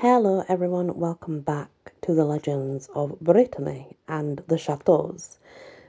[0.00, 0.98] Hello, everyone.
[0.98, 5.18] Welcome back to the legends of Brittany and the chateaux.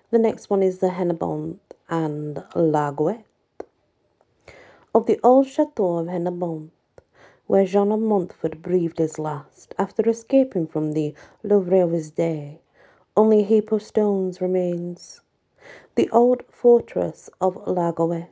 [0.09, 3.23] The next one is the Hennebont and Largoët.
[4.93, 6.71] Of the old chateau of Hennebont,
[7.47, 12.59] where Jean of Montfort breathed his last after escaping from the Louvre of his day,
[13.15, 15.21] only a heap of stones remains.
[15.95, 18.27] The old fortress of Largoët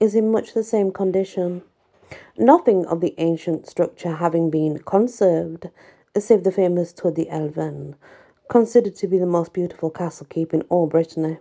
[0.00, 1.64] is in much the same condition
[2.36, 5.70] nothing of the ancient structure having been conserved,
[6.18, 7.96] save the famous Tour de Elven,
[8.48, 11.38] considered to be the most beautiful castle keep in all Brittany,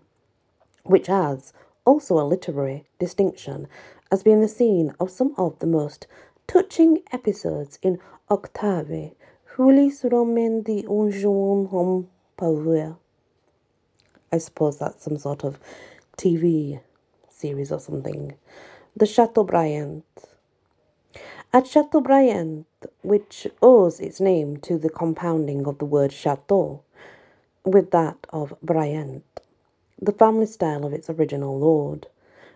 [0.84, 1.54] which has
[1.86, 3.68] also a literary distinction
[4.12, 6.08] as being the scene of some of the most
[6.48, 8.00] touching episodes in
[8.30, 9.12] Octave,
[9.56, 12.08] Hulis Romain de Unjon Hom
[12.38, 12.98] Pavua.
[14.32, 15.60] I suppose that's some sort of
[16.18, 16.80] TV
[17.30, 18.36] series or something.
[18.96, 20.04] The Chateaubriand.
[21.54, 22.64] At Chateaubriand,
[23.02, 26.84] which owes its name to the compounding of the word chateau
[27.66, 29.24] with that of Briand,
[30.02, 32.08] the family style of its original lord,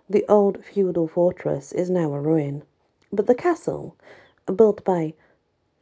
[0.10, 2.64] the old feudal fortress is now a ruin,
[3.12, 3.98] but the castle,
[4.56, 5.14] built by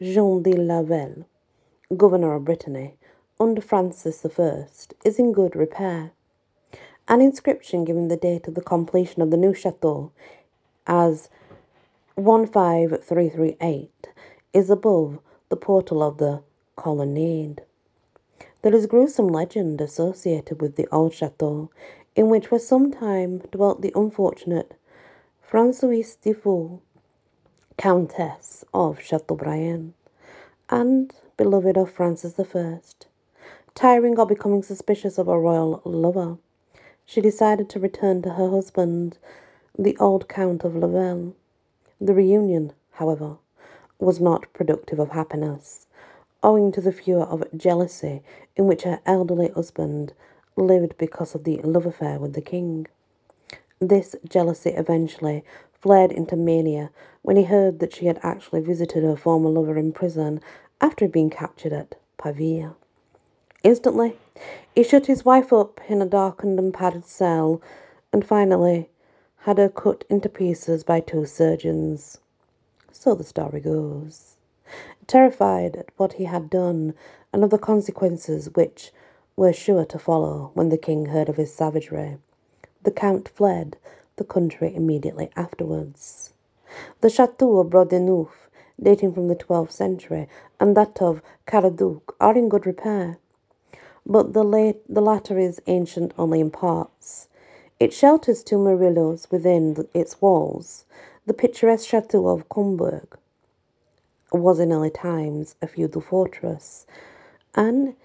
[0.01, 1.25] Jean de Lavelle,
[1.95, 2.95] governor of Brittany,
[3.39, 4.65] under Francis I,
[5.05, 6.13] is in good repair.
[7.07, 10.11] An inscription giving the date of the completion of the new chateau
[10.87, 11.29] as
[12.15, 13.89] 15338
[14.53, 15.17] is above
[15.49, 16.43] the portal of the
[16.75, 17.63] colonnade.
[18.61, 21.71] There is a gruesome legend associated with the old chateau,
[22.15, 24.75] in which for some time dwelt the unfortunate
[25.51, 26.81] Françoise de Dufault,
[27.77, 29.95] Countess of Chateaubriand,
[30.69, 32.79] and beloved of Francis I.
[33.73, 36.37] Tiring of becoming suspicious of a royal lover,
[37.05, 39.17] she decided to return to her husband,
[39.79, 41.33] the old Count of Lavelle.
[42.01, 43.37] The reunion, however,
[43.99, 45.87] was not productive of happiness,
[46.41, 48.21] owing to the furor of jealousy
[48.55, 50.13] in which her elderly husband
[50.55, 52.87] lived because of the love affair with the king.
[53.79, 55.43] This jealousy eventually
[55.81, 56.89] flared into mania
[57.21, 60.41] when he heard that she had actually visited her former lover in prison
[60.79, 62.75] after being captured at Pavia.
[63.63, 64.17] Instantly,
[64.75, 67.61] he shut his wife up in a darkened and padded cell
[68.11, 68.89] and finally
[69.43, 72.19] had her cut into pieces by two surgeons.
[72.93, 74.37] So the story goes.
[75.05, 76.93] Terrified at what he had done
[77.33, 78.91] and of the consequences which
[79.35, 82.17] were sure to follow when the king heard of his savagery,
[82.83, 83.75] the count fled
[84.15, 86.31] the country immediately afterwards.
[87.01, 88.47] The chateau of Brondineuf,
[88.81, 93.17] dating from the twelfth century, and that of Caradeuc are in good repair,
[94.05, 97.27] but the, late, the latter is ancient only in parts.
[97.83, 100.85] It shelters two Murillos within its walls.
[101.25, 103.17] The picturesque chateau of Combourg
[104.31, 106.87] was in early times a feudal fortress,
[107.53, 107.95] and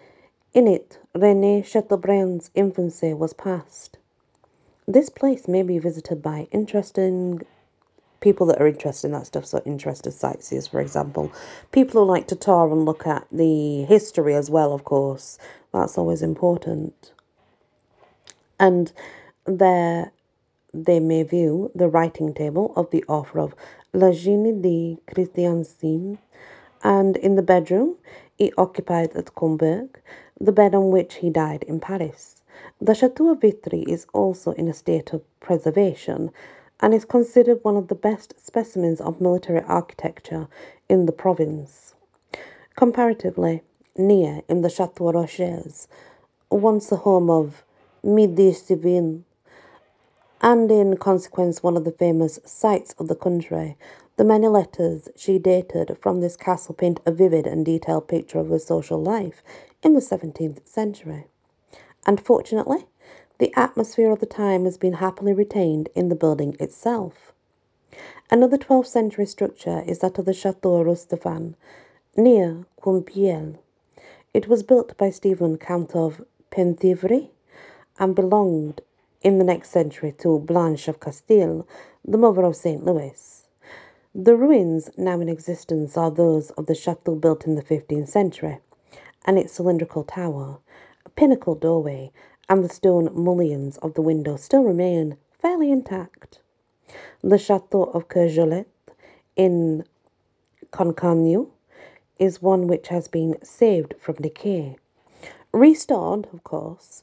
[0.53, 3.99] in it René Chateaubriand's infancy was passed.
[4.89, 7.43] This place may be visited by interesting
[8.19, 11.31] people that are interested in that stuff, so interested sightseers, for example.
[11.71, 15.39] People who like to tour and look at the history as well, of course.
[15.73, 17.13] That's always important.
[18.59, 18.93] And
[19.49, 20.13] there
[20.75, 23.55] they may view the writing table of the author of
[23.95, 26.19] La Genie de Christianisme,
[26.85, 27.97] and in the bedroom
[28.37, 29.89] he occupied at Combourg,
[30.39, 32.43] the bed on which he died in Paris.
[32.81, 36.31] The Chateau of Vitré is also in a state of preservation
[36.81, 40.47] and is considered one of the best specimens of military architecture
[40.89, 41.95] in the province.
[42.77, 43.63] Comparatively
[43.97, 45.89] near in the Chateau Roches,
[46.51, 47.65] once the home of
[48.05, 49.25] Midi Civil
[50.41, 53.77] and in consequence one of the famous sights of the country.
[54.17, 58.49] The many letters she dated from this castle paint a vivid and detailed picture of
[58.49, 59.43] her social life
[59.83, 61.27] in the 17th century.
[62.07, 62.87] And fortunately,
[63.39, 67.33] the atmosphere of the time has been happily retained in the building itself.
[68.31, 71.55] Another 12th century structure is that of the Chateau Roustafan,
[72.17, 73.59] near Compiègne.
[74.35, 77.29] It was built by Stephen, Count of Penthievre,
[77.99, 78.81] and belonged
[79.23, 81.67] in the next century to Blanche of Castile,
[82.05, 82.85] the mother of St.
[82.85, 83.47] Louis.
[84.15, 88.59] The ruins now in existence are those of the chateau built in the 15th century,
[89.25, 90.59] and its cylindrical tower,
[91.05, 92.13] a pinnacle doorway,
[92.49, 96.41] and the stone mullions of the window still remain fairly intact.
[97.23, 98.67] The chateau of Courgelet
[99.37, 99.85] in
[100.71, 101.49] Concarneau
[102.19, 104.77] is one which has been saved from decay.
[105.53, 107.03] Restored, of course,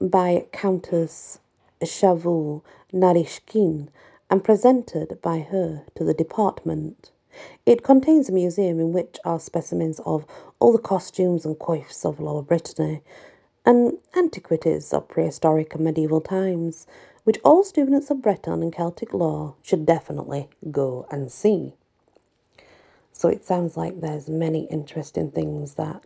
[0.00, 1.40] by Countess
[1.84, 3.88] Chavou Narishkin
[4.30, 7.10] and presented by her to the department.
[7.66, 10.24] It contains a museum in which are specimens of
[10.60, 13.02] all the costumes and coifs of Lower Brittany
[13.66, 16.86] and antiquities of prehistoric and medieval times,
[17.24, 21.74] which all students of Breton and Celtic lore should definitely go and see.
[23.12, 26.04] So it sounds like there's many interesting things that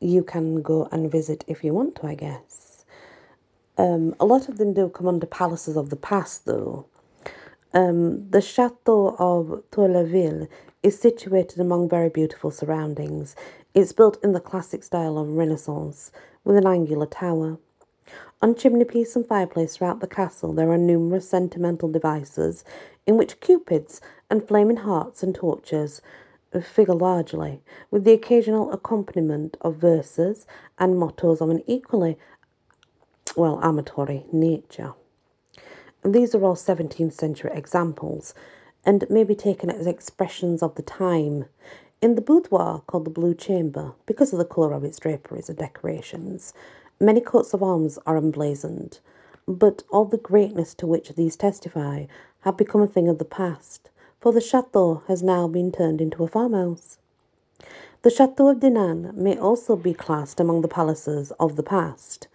[0.00, 2.61] you can go and visit if you want to, I guess.
[3.82, 6.86] Um, a lot of them do come under palaces of the past, though.
[7.74, 10.46] Um, the Chateau of Tourlaville
[10.84, 13.34] is situated among very beautiful surroundings.
[13.74, 16.12] It's built in the classic style of Renaissance
[16.44, 17.58] with an angular tower.
[18.40, 22.64] On chimney chimneypiece and fireplace throughout the castle, there are numerous sentimental devices
[23.04, 24.00] in which cupids
[24.30, 26.00] and flaming hearts and torches
[26.60, 30.46] figure largely, with the occasional accompaniment of verses
[30.78, 32.16] and mottos of an equally,
[33.36, 34.94] well, amatory nature.
[36.04, 38.34] These are all 17th century examples
[38.84, 41.46] and may be taken as expressions of the time.
[42.00, 45.58] In the boudoir called the Blue Chamber, because of the colour of its draperies and
[45.58, 46.52] decorations,
[46.98, 48.98] many coats of arms are emblazoned,
[49.46, 52.06] but all the greatness to which these testify
[52.40, 53.90] have become a thing of the past,
[54.20, 56.98] for the chateau has now been turned into a farmhouse.
[58.02, 62.26] The Chateau of Dinan may also be classed among the palaces of the past,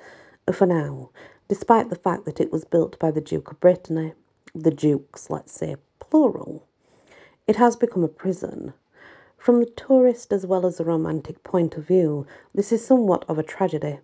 [0.54, 1.10] for now,
[1.48, 4.14] despite the fact that it was built by the Duke of Brittany,
[4.54, 6.66] the dukes, let's say, plural.
[7.48, 8.74] It has become a prison.
[9.38, 13.38] From the tourist as well as the romantic point of view, this is somewhat of
[13.38, 14.00] a tragedy.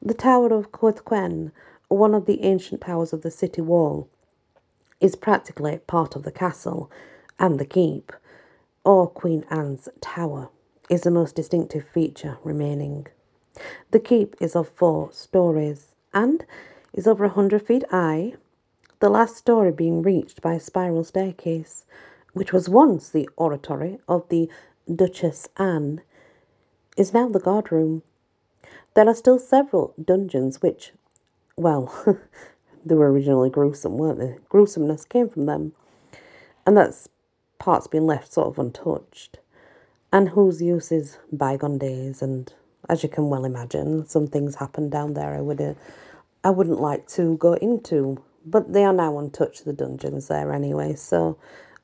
[0.00, 1.52] The Tower of Coëtquen,
[1.88, 4.08] one of the ancient towers of the city wall,
[5.00, 6.90] is practically part of the castle,
[7.38, 8.12] and the keep,
[8.84, 10.48] or Queen Anne's Tower,
[10.88, 13.06] is the most distinctive feature remaining.
[13.90, 16.44] The keep is of four stories and
[16.92, 18.34] is over a hundred feet high,
[19.00, 21.84] the last story being reached by a spiral staircase,
[22.32, 24.48] which was once the oratory of the
[24.92, 26.00] Duchess Anne,
[26.96, 28.02] is now the guardroom.
[28.94, 30.92] There are still several dungeons which,
[31.56, 31.92] well,
[32.84, 34.36] they were originally gruesome, weren't they?
[34.48, 35.72] Gruesomeness came from them.
[36.66, 37.08] And that's
[37.58, 39.38] parts being left sort of untouched.
[40.12, 42.52] And whose use is bygone days and
[42.88, 45.76] as you can well imagine, some things happened down there I would
[46.44, 50.94] I wouldn't like to go into, but they are now untouched the dungeons there anyway,
[50.94, 51.38] so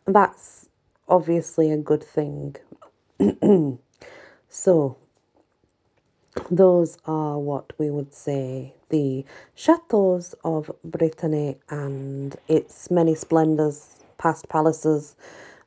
[0.07, 0.69] that's
[1.09, 2.57] obviously a good thing.
[4.49, 4.97] so
[6.51, 9.25] those are what we would say the
[9.55, 15.17] chateaus of Brittany and its many splendours, past palaces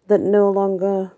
[0.07, 1.11] that no longer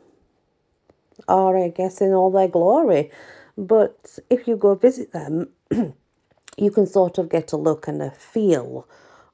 [1.27, 3.11] are, I guess, in all their glory.
[3.57, 5.49] But if you go visit them,
[6.57, 8.87] you can sort of get a look and a feel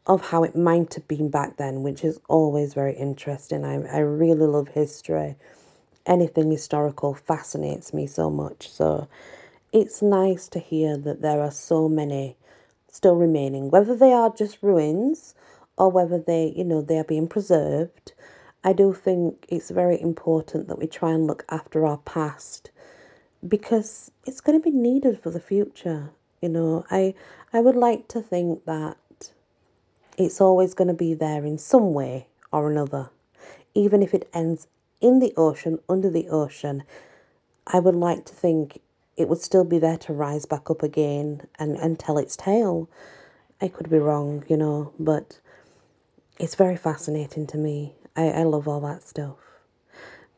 [0.08, 3.66] of how it might have been back then, which is always very interesting.
[3.66, 5.36] I, I really love history.
[6.06, 8.70] Anything historical fascinates me so much.
[8.70, 9.08] So
[9.72, 12.38] it's nice to hear that there are so many
[12.90, 15.36] still remaining, whether they are just ruins
[15.78, 18.14] or whether they, you know, they are being preserved.
[18.64, 22.72] I do think it's very important that we try and look after our past
[23.48, 26.12] because it's going to be needed for the future.
[26.42, 27.13] You know, I
[27.51, 28.98] I would like to think that
[30.18, 33.10] it's always going to be there in some way or another,
[33.74, 34.68] even if it ends
[35.01, 36.84] in the ocean, under the ocean.
[37.66, 38.79] I would like to think
[39.15, 42.89] it would still be there to rise back up again and, and tell its tale.
[43.62, 45.39] I could be wrong, you know, but
[46.38, 47.94] it's very fascinating to me.
[48.15, 49.38] I, I love all that stuff.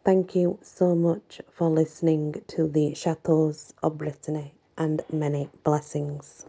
[0.06, 6.46] Thank you so much for listening to the Chateaus of Brittany and many blessings.